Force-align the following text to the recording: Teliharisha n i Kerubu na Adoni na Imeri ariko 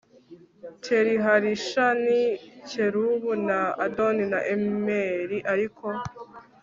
Teliharisha 0.83 1.85
n 2.03 2.05
i 2.23 2.23
Kerubu 2.69 3.31
na 3.47 3.59
Adoni 3.85 4.23
na 4.33 4.39
Imeri 4.55 5.37
ariko 5.53 5.85